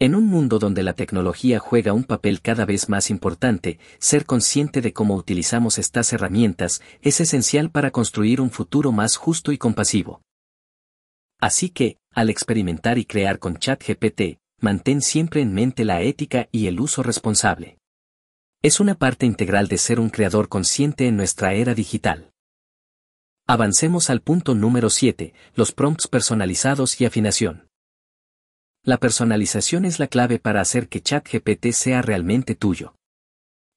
En 0.00 0.16
un 0.16 0.26
mundo 0.26 0.58
donde 0.58 0.82
la 0.82 0.94
tecnología 0.94 1.60
juega 1.60 1.92
un 1.92 2.02
papel 2.02 2.40
cada 2.40 2.64
vez 2.64 2.88
más 2.88 3.10
importante, 3.10 3.78
ser 4.00 4.26
consciente 4.26 4.80
de 4.80 4.92
cómo 4.92 5.14
utilizamos 5.14 5.78
estas 5.78 6.12
herramientas 6.12 6.82
es 7.00 7.20
esencial 7.20 7.70
para 7.70 7.92
construir 7.92 8.40
un 8.40 8.50
futuro 8.50 8.90
más 8.90 9.14
justo 9.14 9.52
y 9.52 9.58
compasivo. 9.58 10.20
Así 11.38 11.70
que, 11.70 11.98
al 12.12 12.28
experimentar 12.28 12.98
y 12.98 13.04
crear 13.04 13.38
con 13.38 13.58
ChatGPT, 13.58 14.40
mantén 14.58 15.02
siempre 15.02 15.42
en 15.42 15.54
mente 15.54 15.84
la 15.84 16.02
ética 16.02 16.48
y 16.50 16.66
el 16.66 16.80
uso 16.80 17.04
responsable. 17.04 17.78
Es 18.62 18.80
una 18.80 18.96
parte 18.96 19.26
integral 19.26 19.68
de 19.68 19.78
ser 19.78 20.00
un 20.00 20.10
creador 20.10 20.48
consciente 20.48 21.06
en 21.06 21.16
nuestra 21.16 21.54
era 21.54 21.72
digital. 21.72 22.29
Avancemos 23.52 24.10
al 24.10 24.20
punto 24.20 24.54
número 24.54 24.90
7, 24.90 25.34
los 25.56 25.72
prompts 25.72 26.06
personalizados 26.06 27.00
y 27.00 27.04
afinación. 27.04 27.66
La 28.84 28.96
personalización 28.98 29.84
es 29.84 29.98
la 29.98 30.06
clave 30.06 30.38
para 30.38 30.60
hacer 30.60 30.88
que 30.88 31.00
ChatGPT 31.00 31.72
sea 31.72 32.00
realmente 32.00 32.54
tuyo. 32.54 32.94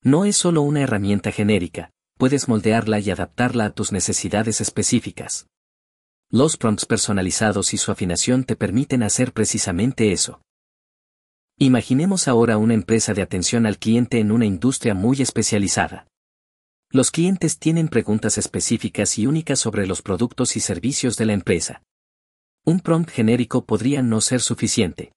No 0.03 0.25
es 0.25 0.37
solo 0.37 0.61
una 0.61 0.81
herramienta 0.81 1.31
genérica, 1.31 1.89
puedes 2.19 2.47
moldearla 2.47 2.99
y 2.99 3.09
adaptarla 3.09 3.65
a 3.65 3.69
tus 3.71 3.91
necesidades 3.91 4.61
específicas. 4.61 5.47
Los 6.29 6.55
prompts 6.55 6.85
personalizados 6.85 7.73
y 7.73 7.77
su 7.77 7.91
afinación 7.91 8.43
te 8.43 8.55
permiten 8.55 9.01
hacer 9.01 9.33
precisamente 9.33 10.11
eso. 10.11 10.43
Imaginemos 11.57 12.27
ahora 12.27 12.57
una 12.59 12.75
empresa 12.75 13.15
de 13.15 13.23
atención 13.23 13.65
al 13.65 13.79
cliente 13.79 14.19
en 14.19 14.31
una 14.31 14.45
industria 14.45 14.93
muy 14.93 15.19
especializada. 15.19 16.05
Los 16.95 17.09
clientes 17.09 17.57
tienen 17.57 17.87
preguntas 17.87 18.37
específicas 18.37 19.17
y 19.17 19.25
únicas 19.25 19.57
sobre 19.57 19.87
los 19.87 20.03
productos 20.03 20.55
y 20.55 20.59
servicios 20.59 21.17
de 21.17 21.25
la 21.25 21.33
empresa. 21.33 21.81
Un 22.63 22.81
prompt 22.81 23.09
genérico 23.09 23.65
podría 23.65 24.03
no 24.03 24.21
ser 24.21 24.41
suficiente. 24.41 25.11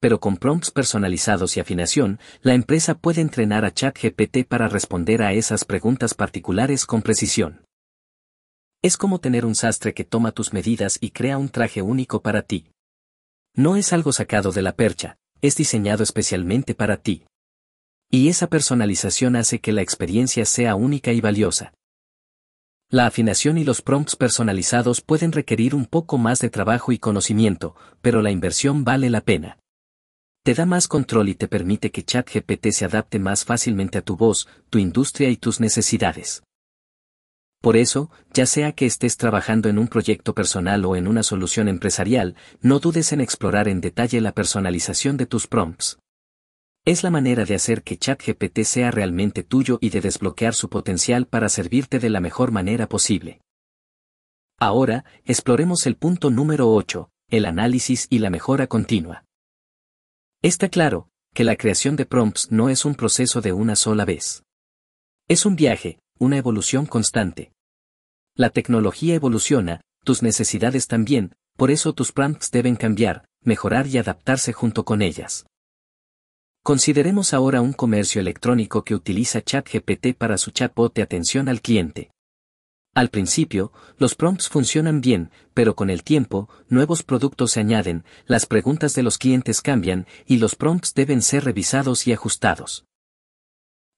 Pero 0.00 0.18
con 0.18 0.38
prompts 0.38 0.72
personalizados 0.72 1.56
y 1.56 1.60
afinación, 1.60 2.18
la 2.42 2.54
empresa 2.54 2.98
puede 2.98 3.20
entrenar 3.20 3.64
a 3.64 3.72
ChatGPT 3.72 4.38
para 4.48 4.66
responder 4.66 5.22
a 5.22 5.34
esas 5.34 5.64
preguntas 5.64 6.14
particulares 6.14 6.84
con 6.84 7.02
precisión. 7.02 7.64
Es 8.82 8.96
como 8.96 9.20
tener 9.20 9.46
un 9.46 9.54
sastre 9.54 9.94
que 9.94 10.02
toma 10.02 10.32
tus 10.32 10.52
medidas 10.52 10.98
y 11.00 11.12
crea 11.12 11.38
un 11.38 11.48
traje 11.48 11.80
único 11.80 12.22
para 12.22 12.42
ti. 12.42 12.72
No 13.54 13.76
es 13.76 13.92
algo 13.92 14.10
sacado 14.10 14.50
de 14.50 14.62
la 14.62 14.74
percha, 14.74 15.16
es 15.42 15.54
diseñado 15.54 16.02
especialmente 16.02 16.74
para 16.74 16.96
ti. 16.96 17.27
Y 18.10 18.28
esa 18.28 18.46
personalización 18.46 19.36
hace 19.36 19.60
que 19.60 19.72
la 19.72 19.82
experiencia 19.82 20.46
sea 20.46 20.74
única 20.74 21.12
y 21.12 21.20
valiosa. 21.20 21.74
La 22.90 23.04
afinación 23.04 23.58
y 23.58 23.64
los 23.64 23.82
prompts 23.82 24.16
personalizados 24.16 25.02
pueden 25.02 25.30
requerir 25.30 25.74
un 25.74 25.84
poco 25.84 26.16
más 26.16 26.38
de 26.38 26.48
trabajo 26.48 26.90
y 26.90 26.98
conocimiento, 26.98 27.76
pero 28.00 28.22
la 28.22 28.30
inversión 28.30 28.82
vale 28.82 29.10
la 29.10 29.20
pena. 29.20 29.58
Te 30.42 30.54
da 30.54 30.64
más 30.64 30.88
control 30.88 31.28
y 31.28 31.34
te 31.34 31.48
permite 31.48 31.90
que 31.90 32.02
ChatGPT 32.02 32.68
se 32.70 32.86
adapte 32.86 33.18
más 33.18 33.44
fácilmente 33.44 33.98
a 33.98 34.02
tu 34.02 34.16
voz, 34.16 34.48
tu 34.70 34.78
industria 34.78 35.28
y 35.28 35.36
tus 35.36 35.60
necesidades. 35.60 36.42
Por 37.60 37.76
eso, 37.76 38.10
ya 38.32 38.46
sea 38.46 38.72
que 38.72 38.86
estés 38.86 39.18
trabajando 39.18 39.68
en 39.68 39.78
un 39.78 39.88
proyecto 39.88 40.32
personal 40.32 40.86
o 40.86 40.96
en 40.96 41.08
una 41.08 41.22
solución 41.22 41.68
empresarial, 41.68 42.36
no 42.62 42.78
dudes 42.78 43.12
en 43.12 43.20
explorar 43.20 43.68
en 43.68 43.82
detalle 43.82 44.22
la 44.22 44.32
personalización 44.32 45.18
de 45.18 45.26
tus 45.26 45.46
prompts. 45.46 45.98
Es 46.88 47.02
la 47.02 47.10
manera 47.10 47.44
de 47.44 47.54
hacer 47.54 47.82
que 47.82 47.98
ChatGPT 47.98 48.60
sea 48.62 48.90
realmente 48.90 49.42
tuyo 49.42 49.76
y 49.82 49.90
de 49.90 50.00
desbloquear 50.00 50.54
su 50.54 50.70
potencial 50.70 51.26
para 51.26 51.50
servirte 51.50 51.98
de 51.98 52.08
la 52.08 52.18
mejor 52.18 52.50
manera 52.50 52.88
posible. 52.88 53.42
Ahora, 54.58 55.04
exploremos 55.26 55.86
el 55.86 55.96
punto 55.96 56.30
número 56.30 56.72
8, 56.72 57.10
el 57.28 57.44
análisis 57.44 58.06
y 58.08 58.20
la 58.20 58.30
mejora 58.30 58.68
continua. 58.68 59.26
Está 60.40 60.70
claro, 60.70 61.10
que 61.34 61.44
la 61.44 61.56
creación 61.56 61.94
de 61.94 62.06
prompts 62.06 62.50
no 62.52 62.70
es 62.70 62.86
un 62.86 62.94
proceso 62.94 63.42
de 63.42 63.52
una 63.52 63.76
sola 63.76 64.06
vez. 64.06 64.44
Es 65.28 65.44
un 65.44 65.56
viaje, 65.56 65.98
una 66.18 66.38
evolución 66.38 66.86
constante. 66.86 67.52
La 68.34 68.48
tecnología 68.48 69.14
evoluciona, 69.14 69.82
tus 70.04 70.22
necesidades 70.22 70.86
también, 70.86 71.34
por 71.54 71.70
eso 71.70 71.92
tus 71.92 72.12
prompts 72.12 72.50
deben 72.50 72.76
cambiar, 72.76 73.26
mejorar 73.42 73.86
y 73.88 73.98
adaptarse 73.98 74.54
junto 74.54 74.86
con 74.86 75.02
ellas. 75.02 75.44
Consideremos 76.68 77.32
ahora 77.32 77.62
un 77.62 77.72
comercio 77.72 78.20
electrónico 78.20 78.84
que 78.84 78.94
utiliza 78.94 79.40
ChatGPT 79.40 80.08
para 80.14 80.36
su 80.36 80.50
chatbot 80.50 80.92
de 80.94 81.00
atención 81.00 81.48
al 81.48 81.62
cliente. 81.62 82.10
Al 82.94 83.08
principio, 83.08 83.72
los 83.96 84.14
prompts 84.14 84.50
funcionan 84.50 85.00
bien, 85.00 85.30
pero 85.54 85.74
con 85.74 85.88
el 85.88 86.04
tiempo, 86.04 86.50
nuevos 86.68 87.02
productos 87.02 87.52
se 87.52 87.60
añaden, 87.60 88.04
las 88.26 88.44
preguntas 88.44 88.92
de 88.92 89.02
los 89.02 89.16
clientes 89.16 89.62
cambian, 89.62 90.06
y 90.26 90.36
los 90.36 90.56
prompts 90.56 90.92
deben 90.92 91.22
ser 91.22 91.46
revisados 91.46 92.06
y 92.06 92.12
ajustados. 92.12 92.84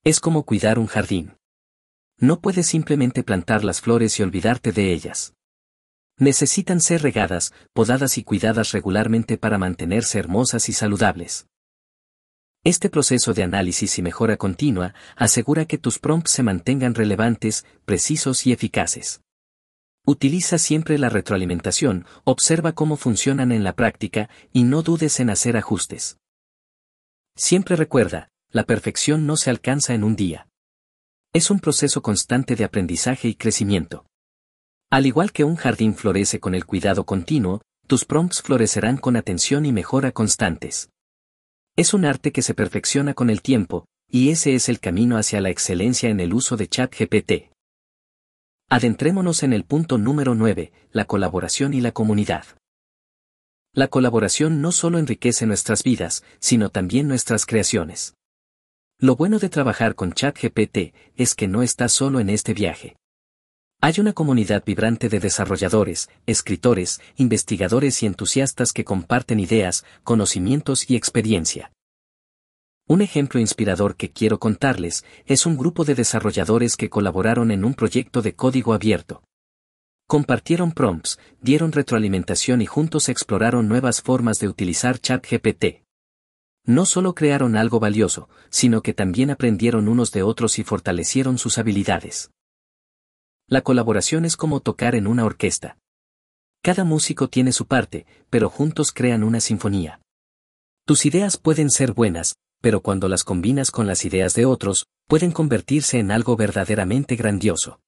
Es 0.05 0.21
como 0.21 0.45
cuidar 0.45 0.79
un 0.79 0.87
jardín. 0.87 1.35
No 2.19 2.41
puedes 2.41 2.69
simplemente 2.69 3.25
plantar 3.25 3.65
las 3.65 3.81
flores 3.81 4.21
y 4.21 4.23
olvidarte 4.23 4.71
de 4.71 4.93
ellas. 4.93 5.35
Necesitan 6.19 6.81
ser 6.81 7.03
regadas, 7.03 7.53
podadas 7.73 8.17
y 8.17 8.23
cuidadas 8.23 8.71
regularmente 8.71 9.39
para 9.39 9.59
mantenerse 9.59 10.21
hermosas 10.21 10.69
y 10.69 10.73
saludables. 10.73 11.50
Este 12.63 12.91
proceso 12.91 13.33
de 13.33 13.43
análisis 13.43 13.99
y 13.99 14.03
mejora 14.03 14.37
continua 14.37 14.93
asegura 15.17 15.65
que 15.65 15.79
tus 15.79 15.99
prompts 15.99 16.33
se 16.33 16.43
mantengan 16.43 16.95
relevantes, 16.95 17.65
precisos 17.87 18.47
y 18.47 18.53
eficaces. 18.53 19.23
Utiliza 20.07 20.59
siempre 20.59 20.99
la 20.99 21.09
retroalimentación, 21.09 22.05
observa 22.25 22.73
cómo 22.73 22.97
funcionan 22.97 23.51
en 23.51 23.65
la 23.65 23.75
práctica 23.75 24.29
y 24.53 24.65
no 24.65 24.83
dudes 24.83 25.21
en 25.21 25.31
hacer 25.31 25.57
ajustes. 25.57 26.19
Siempre 27.35 27.77
recuerda, 27.77 28.29
la 28.51 28.65
perfección 28.65 29.27
no 29.27 29.39
se 29.39 29.49
alcanza 29.49 29.95
en 29.95 30.05
un 30.05 30.15
día. 30.15 30.47
Es 31.33 31.51
un 31.51 31.61
proceso 31.61 32.03
constante 32.03 32.57
de 32.57 32.65
aprendizaje 32.65 33.29
y 33.29 33.37
crecimiento. 33.37 34.05
Al 34.91 35.07
igual 35.07 35.33
que 35.33 35.45
un 35.45 35.57
jardín 35.57 35.95
florece 35.95 36.41
con 36.41 36.55
el 36.55 36.67
cuidado 36.67 37.07
continuo, 37.07 37.63
tus 37.87 38.05
prompts 38.05 38.43
florecerán 38.43 38.99
con 38.99 39.17
atención 39.17 39.65
y 39.65 39.73
mejora 39.73 40.13
constantes. 40.13 40.91
Es 41.81 41.95
un 41.95 42.05
arte 42.05 42.31
que 42.31 42.43
se 42.43 42.53
perfecciona 42.53 43.15
con 43.15 43.31
el 43.31 43.41
tiempo, 43.41 43.87
y 44.07 44.29
ese 44.29 44.55
es 44.55 44.69
el 44.69 44.81
camino 44.81 45.17
hacia 45.17 45.41
la 45.41 45.49
excelencia 45.49 46.11
en 46.11 46.21
el 46.21 46.35
uso 46.35 46.59
de 46.59 46.69
ChatGPT. 46.69 47.51
Adentrémonos 48.69 49.43
en 49.45 49.55
el 49.55 49.65
punto 49.65 49.97
número 49.97 50.35
9, 50.35 50.73
la 50.93 51.07
colaboración 51.07 51.73
y 51.73 51.81
la 51.81 51.93
comunidad. 51.93 52.45
La 53.73 53.89
colaboración 53.89 54.61
no 54.61 54.73
solo 54.73 54.99
enriquece 54.99 55.47
nuestras 55.47 55.83
vidas, 55.83 56.23
sino 56.39 56.69
también 56.69 57.09
nuestras 57.09 57.47
creaciones. 57.47 58.15
Lo 58.99 59.17
bueno 59.17 59.39
de 59.39 59.49
trabajar 59.49 59.95
con 59.95 60.13
ChatGPT 60.13 60.93
es 61.17 61.35
que 61.35 61.49
no 61.49 61.63
estás 61.63 61.93
solo 61.93 62.21
en 62.21 62.29
este 62.29 62.53
viaje. 62.53 63.00
Hay 63.83 63.95
una 63.99 64.13
comunidad 64.13 64.63
vibrante 64.63 65.09
de 65.09 65.21
desarrolladores, 65.21 66.11
escritores, 66.27 67.01
investigadores 67.17 68.03
y 68.03 68.07
entusiastas 68.07 68.75
que 68.75 68.85
comparten 68.85 69.41
ideas, 69.41 69.87
conocimientos 70.05 70.91
y 70.91 70.97
experiencia. 70.97 71.73
Un 72.87 73.01
ejemplo 73.01 73.41
inspirador 73.41 73.97
que 73.97 74.11
quiero 74.11 74.39
contarles 74.39 75.07
es 75.25 75.47
un 75.47 75.57
grupo 75.57 75.87
de 75.87 75.95
desarrolladores 75.95 76.77
que 76.77 76.91
colaboraron 76.91 77.51
en 77.51 77.65
un 77.65 77.73
proyecto 77.73 78.21
de 78.21 78.35
código 78.35 78.75
abierto. 78.75 79.23
Compartieron 80.07 80.73
prompts, 80.73 81.19
dieron 81.41 81.73
retroalimentación 81.73 82.61
y 82.61 82.67
juntos 82.67 83.09
exploraron 83.09 83.67
nuevas 83.67 84.03
formas 84.03 84.41
de 84.41 84.49
utilizar 84.49 84.99
ChatGPT. 84.99 85.85
No 86.67 86.85
solo 86.85 87.15
crearon 87.15 87.57
algo 87.57 87.81
valioso, 87.81 88.29
sino 88.51 88.83
que 88.83 88.93
también 88.93 89.31
aprendieron 89.31 89.89
unos 89.89 90.13
de 90.13 90.23
otros 90.23 90.59
y 90.59 90.65
fortalecieron 90.65 91.39
sus 91.39 91.57
habilidades. 91.57 92.31
La 93.51 93.63
colaboración 93.63 94.25
es 94.25 94.37
como 94.37 94.61
tocar 94.61 94.95
en 94.95 95.09
una 95.09 95.25
orquesta. 95.25 95.77
Cada 96.63 96.85
músico 96.85 97.29
tiene 97.29 97.51
su 97.51 97.67
parte, 97.67 98.07
pero 98.31 98.49
juntos 98.49 98.93
crean 98.93 99.25
una 99.25 99.41
sinfonía. 99.41 100.01
Tus 100.87 101.05
ideas 101.05 101.37
pueden 101.37 101.69
ser 101.69 101.93
buenas, 101.93 102.37
pero 102.63 102.81
cuando 102.81 103.09
las 103.09 103.25
combinas 103.25 103.73
con 103.73 103.89
las 103.89 104.05
ideas 104.05 104.35
de 104.35 104.47
otros, 104.47 104.87
pueden 105.09 105.33
convertirse 105.33 105.99
en 105.99 106.13
algo 106.13 106.37
verdaderamente 106.37 107.17
grandioso. 107.17 107.81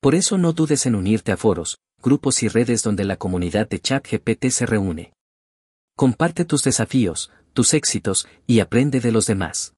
Por 0.00 0.14
eso 0.14 0.38
no 0.38 0.52
dudes 0.52 0.86
en 0.86 0.94
unirte 0.94 1.32
a 1.32 1.36
foros, 1.36 1.78
grupos 2.00 2.44
y 2.44 2.48
redes 2.48 2.84
donde 2.84 3.02
la 3.02 3.16
comunidad 3.16 3.68
de 3.68 3.80
ChatGPT 3.80 4.50
se 4.50 4.66
reúne. 4.66 5.14
Comparte 5.96 6.44
tus 6.44 6.62
desafíos, 6.62 7.32
tus 7.54 7.74
éxitos, 7.74 8.28
y 8.46 8.60
aprende 8.60 9.00
de 9.00 9.10
los 9.10 9.26
demás. 9.26 9.74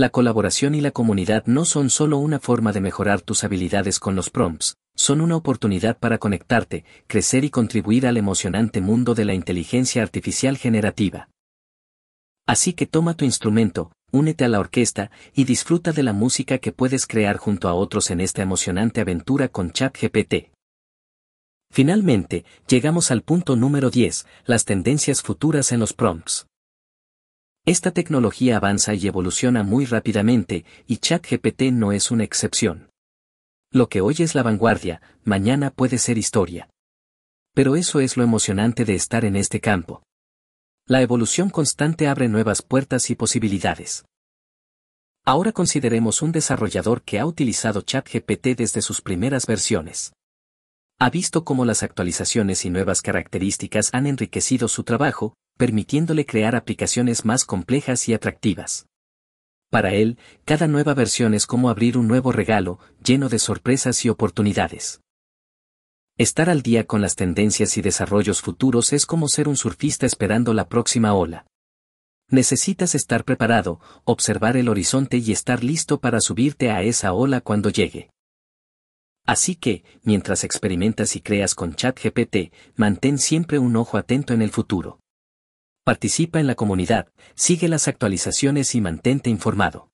La 0.00 0.08
colaboración 0.08 0.74
y 0.74 0.80
la 0.80 0.92
comunidad 0.92 1.44
no 1.44 1.66
son 1.66 1.90
solo 1.90 2.16
una 2.16 2.40
forma 2.40 2.72
de 2.72 2.80
mejorar 2.80 3.20
tus 3.20 3.44
habilidades 3.44 4.00
con 4.00 4.16
los 4.16 4.30
prompts, 4.30 4.78
son 4.96 5.20
una 5.20 5.36
oportunidad 5.36 5.98
para 5.98 6.16
conectarte, 6.16 6.86
crecer 7.06 7.44
y 7.44 7.50
contribuir 7.50 8.06
al 8.06 8.16
emocionante 8.16 8.80
mundo 8.80 9.14
de 9.14 9.26
la 9.26 9.34
inteligencia 9.34 10.02
artificial 10.02 10.56
generativa. 10.56 11.28
Así 12.46 12.72
que 12.72 12.86
toma 12.86 13.12
tu 13.12 13.26
instrumento, 13.26 13.92
únete 14.10 14.46
a 14.46 14.48
la 14.48 14.60
orquesta 14.60 15.10
y 15.34 15.44
disfruta 15.44 15.92
de 15.92 16.02
la 16.02 16.14
música 16.14 16.56
que 16.56 16.72
puedes 16.72 17.06
crear 17.06 17.36
junto 17.36 17.68
a 17.68 17.74
otros 17.74 18.10
en 18.10 18.22
esta 18.22 18.40
emocionante 18.40 19.02
aventura 19.02 19.48
con 19.48 19.70
ChatGPT. 19.70 20.50
Finalmente, 21.70 22.46
llegamos 22.66 23.10
al 23.10 23.20
punto 23.20 23.54
número 23.54 23.90
10, 23.90 24.26
las 24.46 24.64
tendencias 24.64 25.20
futuras 25.20 25.72
en 25.72 25.80
los 25.80 25.92
prompts. 25.92 26.46
Esta 27.66 27.90
tecnología 27.90 28.56
avanza 28.56 28.94
y 28.94 29.06
evoluciona 29.06 29.62
muy 29.62 29.84
rápidamente, 29.84 30.64
y 30.86 30.96
ChatGPT 30.96 31.64
no 31.72 31.92
es 31.92 32.10
una 32.10 32.24
excepción. 32.24 32.90
Lo 33.70 33.88
que 33.88 34.00
hoy 34.00 34.16
es 34.18 34.34
la 34.34 34.42
vanguardia, 34.42 35.02
mañana 35.24 35.70
puede 35.70 35.98
ser 35.98 36.16
historia. 36.16 36.70
Pero 37.54 37.76
eso 37.76 38.00
es 38.00 38.16
lo 38.16 38.24
emocionante 38.24 38.84
de 38.84 38.94
estar 38.94 39.24
en 39.24 39.36
este 39.36 39.60
campo. 39.60 40.02
La 40.86 41.02
evolución 41.02 41.50
constante 41.50 42.08
abre 42.08 42.28
nuevas 42.28 42.62
puertas 42.62 43.10
y 43.10 43.14
posibilidades. 43.14 44.04
Ahora 45.24 45.52
consideremos 45.52 46.22
un 46.22 46.32
desarrollador 46.32 47.02
que 47.02 47.20
ha 47.20 47.26
utilizado 47.26 47.82
ChatGPT 47.82 48.56
desde 48.56 48.80
sus 48.80 49.02
primeras 49.02 49.46
versiones. 49.46 50.12
Ha 50.98 51.10
visto 51.10 51.44
cómo 51.44 51.64
las 51.64 51.82
actualizaciones 51.82 52.64
y 52.64 52.70
nuevas 52.70 53.02
características 53.02 53.90
han 53.92 54.06
enriquecido 54.06 54.66
su 54.66 54.82
trabajo, 54.82 55.34
permitiéndole 55.60 56.24
crear 56.24 56.56
aplicaciones 56.56 57.26
más 57.26 57.44
complejas 57.44 58.08
y 58.08 58.14
atractivas. 58.14 58.86
Para 59.68 59.92
él, 59.92 60.16
cada 60.46 60.66
nueva 60.66 60.94
versión 60.94 61.34
es 61.34 61.46
como 61.46 61.68
abrir 61.68 61.98
un 61.98 62.08
nuevo 62.08 62.32
regalo, 62.32 62.78
lleno 63.04 63.28
de 63.28 63.38
sorpresas 63.38 64.02
y 64.06 64.08
oportunidades. 64.08 65.02
Estar 66.16 66.48
al 66.48 66.62
día 66.62 66.86
con 66.86 67.02
las 67.02 67.14
tendencias 67.14 67.76
y 67.76 67.82
desarrollos 67.82 68.40
futuros 68.40 68.94
es 68.94 69.04
como 69.04 69.28
ser 69.28 69.48
un 69.48 69.56
surfista 69.58 70.06
esperando 70.06 70.54
la 70.54 70.66
próxima 70.66 71.12
ola. 71.12 71.44
Necesitas 72.30 72.94
estar 72.94 73.26
preparado, 73.26 73.80
observar 74.04 74.56
el 74.56 74.66
horizonte 74.66 75.18
y 75.18 75.30
estar 75.30 75.62
listo 75.62 76.00
para 76.00 76.22
subirte 76.22 76.70
a 76.70 76.82
esa 76.84 77.12
ola 77.12 77.42
cuando 77.42 77.68
llegue. 77.68 78.08
Así 79.26 79.56
que, 79.56 79.84
mientras 80.04 80.42
experimentas 80.42 81.16
y 81.16 81.20
creas 81.20 81.54
con 81.54 81.74
ChatGPT, 81.74 82.50
mantén 82.76 83.18
siempre 83.18 83.58
un 83.58 83.76
ojo 83.76 83.98
atento 83.98 84.32
en 84.32 84.40
el 84.40 84.52
futuro. 84.52 84.99
Participa 85.84 86.40
en 86.40 86.46
la 86.46 86.54
comunidad, 86.54 87.08
sigue 87.34 87.66
las 87.66 87.88
actualizaciones 87.88 88.74
y 88.74 88.80
mantente 88.82 89.30
informado. 89.30 89.90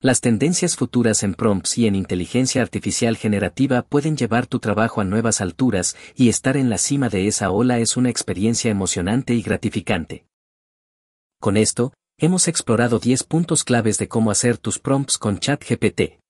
Las 0.00 0.20
tendencias 0.20 0.76
futuras 0.76 1.22
en 1.22 1.34
prompts 1.34 1.78
y 1.78 1.86
en 1.86 1.96
inteligencia 1.96 2.62
artificial 2.62 3.16
generativa 3.16 3.82
pueden 3.82 4.16
llevar 4.16 4.46
tu 4.46 4.60
trabajo 4.60 5.00
a 5.00 5.04
nuevas 5.04 5.40
alturas 5.40 5.96
y 6.14 6.28
estar 6.28 6.56
en 6.56 6.70
la 6.70 6.78
cima 6.78 7.08
de 7.08 7.26
esa 7.26 7.50
ola 7.50 7.78
es 7.78 7.96
una 7.96 8.10
experiencia 8.10 8.70
emocionante 8.70 9.34
y 9.34 9.42
gratificante. 9.42 10.26
Con 11.40 11.56
esto, 11.56 11.94
hemos 12.18 12.46
explorado 12.46 12.98
10 12.98 13.24
puntos 13.24 13.64
claves 13.64 13.98
de 13.98 14.08
cómo 14.08 14.30
hacer 14.30 14.58
tus 14.58 14.78
prompts 14.78 15.18
con 15.18 15.40
ChatGPT. 15.40 16.20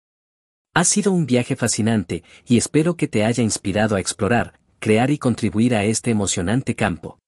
Ha 0.75 0.85
sido 0.85 1.13
un 1.13 1.27
viaje 1.27 1.57
fascinante 1.57 2.23
y 2.47 2.57
espero 2.57 2.97
que 2.97 3.09
te 3.09 3.25
haya 3.25 3.43
inspirado 3.43 3.97
a 3.97 4.01
explorar, 4.01 4.61
crear 4.79 5.11
y 5.11 5.19
contribuir 5.19 5.75
a 5.75 5.85
este 5.85 6.11
emocionante 6.11 6.75
campo. 6.77 7.19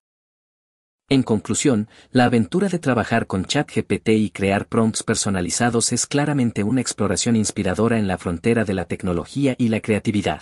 En 1.11 1.23
conclusión, 1.23 1.89
la 2.13 2.23
aventura 2.23 2.69
de 2.69 2.79
trabajar 2.79 3.27
con 3.27 3.43
ChatGPT 3.43 4.11
y 4.11 4.29
crear 4.29 4.65
prompts 4.69 5.03
personalizados 5.03 5.91
es 5.91 6.05
claramente 6.05 6.63
una 6.63 6.79
exploración 6.79 7.35
inspiradora 7.35 7.99
en 7.99 8.07
la 8.07 8.17
frontera 8.17 8.63
de 8.63 8.73
la 8.73 8.85
tecnología 8.85 9.53
y 9.57 9.67
la 9.67 9.81
creatividad. 9.81 10.41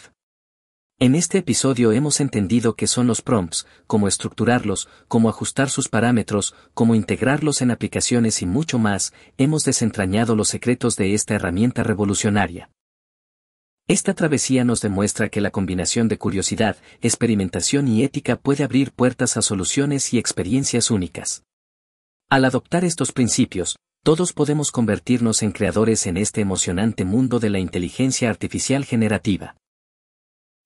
En 0.99 1.15
este 1.15 1.39
episodio 1.39 1.91
hemos 1.91 2.19
entendido 2.19 2.75
qué 2.75 2.85
son 2.85 3.07
los 3.07 3.23
prompts, 3.23 3.65
cómo 3.87 4.07
estructurarlos, 4.07 4.87
cómo 5.07 5.29
ajustar 5.29 5.71
sus 5.71 5.89
parámetros, 5.89 6.53
cómo 6.75 6.93
integrarlos 6.93 7.63
en 7.63 7.71
aplicaciones 7.71 8.43
y 8.43 8.45
mucho 8.45 8.77
más, 8.77 9.11
hemos 9.39 9.65
desentrañado 9.65 10.35
los 10.35 10.49
secretos 10.49 10.95
de 10.97 11.15
esta 11.15 11.33
herramienta 11.33 11.81
revolucionaria. 11.81 12.69
Esta 13.89 14.13
travesía 14.13 14.63
nos 14.63 14.81
demuestra 14.81 15.29
que 15.29 15.41
la 15.41 15.49
combinación 15.49 16.09
de 16.09 16.19
curiosidad, 16.19 16.77
experimentación 17.01 17.87
y 17.87 18.03
ética 18.03 18.35
puede 18.35 18.63
abrir 18.63 18.91
puertas 18.91 19.35
a 19.35 19.41
soluciones 19.41 20.13
y 20.13 20.19
experiencias 20.19 20.91
únicas. 20.91 21.43
Al 22.29 22.45
adoptar 22.45 22.85
estos 22.85 23.11
principios, 23.11 23.77
todos 24.03 24.31
podemos 24.31 24.71
convertirnos 24.71 25.41
en 25.41 25.51
creadores 25.51 26.05
en 26.05 26.17
este 26.17 26.39
emocionante 26.39 27.03
mundo 27.03 27.39
de 27.39 27.49
la 27.49 27.57
inteligencia 27.57 28.29
artificial 28.29 28.85
generativa. 28.85 29.55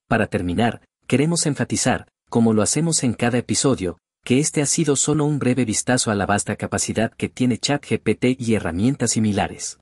Para 0.09 0.27
terminar, 0.27 0.81
queremos 1.07 1.45
enfatizar, 1.45 2.09
como 2.29 2.51
lo 2.51 2.61
hacemos 2.61 3.05
en 3.05 3.13
cada 3.13 3.37
episodio, 3.37 3.99
que 4.25 4.39
este 4.39 4.61
ha 4.61 4.65
sido 4.65 4.97
solo 4.97 5.23
un 5.23 5.39
breve 5.39 5.63
vistazo 5.63 6.11
a 6.11 6.15
la 6.15 6.25
vasta 6.25 6.57
capacidad 6.57 7.13
que 7.13 7.29
tiene 7.29 7.57
ChatGPT 7.57 8.37
y 8.37 8.55
herramientas 8.55 9.11
similares. 9.11 9.79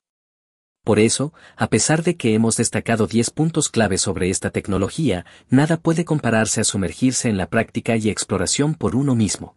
Por 0.84 0.98
eso, 0.98 1.32
a 1.56 1.68
pesar 1.68 2.02
de 2.02 2.16
que 2.16 2.34
hemos 2.34 2.56
destacado 2.56 3.06
10 3.06 3.30
puntos 3.30 3.68
clave 3.68 3.98
sobre 3.98 4.30
esta 4.30 4.50
tecnología, 4.50 5.24
nada 5.48 5.76
puede 5.76 6.04
compararse 6.04 6.60
a 6.60 6.64
sumergirse 6.64 7.28
en 7.28 7.36
la 7.36 7.48
práctica 7.48 7.96
y 7.96 8.08
exploración 8.08 8.74
por 8.74 8.96
uno 8.96 9.14
mismo. 9.14 9.56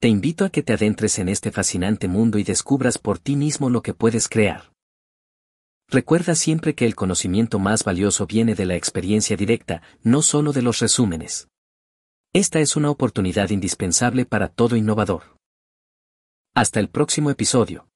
Te 0.00 0.08
invito 0.08 0.44
a 0.44 0.50
que 0.50 0.62
te 0.62 0.74
adentres 0.74 1.18
en 1.18 1.30
este 1.30 1.50
fascinante 1.50 2.08
mundo 2.08 2.38
y 2.38 2.44
descubras 2.44 2.98
por 2.98 3.18
ti 3.18 3.36
mismo 3.36 3.70
lo 3.70 3.80
que 3.80 3.94
puedes 3.94 4.28
crear. 4.28 4.70
Recuerda 5.88 6.34
siempre 6.34 6.74
que 6.74 6.84
el 6.84 6.94
conocimiento 6.94 7.58
más 7.58 7.84
valioso 7.84 8.26
viene 8.26 8.54
de 8.54 8.66
la 8.66 8.74
experiencia 8.74 9.36
directa, 9.36 9.80
no 10.02 10.20
solo 10.20 10.52
de 10.52 10.60
los 10.60 10.80
resúmenes. 10.80 11.48
Esta 12.34 12.60
es 12.60 12.76
una 12.76 12.90
oportunidad 12.90 13.48
indispensable 13.48 14.26
para 14.26 14.48
todo 14.48 14.76
innovador. 14.76 15.38
Hasta 16.54 16.80
el 16.80 16.90
próximo 16.90 17.30
episodio. 17.30 17.86